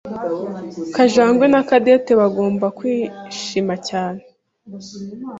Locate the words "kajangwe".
0.95-1.45